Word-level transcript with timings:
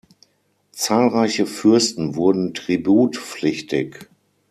Zahlreiche 0.71 1.45
Fürsten 1.45 2.15
wurden 2.15 2.55
tributpflichtig. 2.55 4.09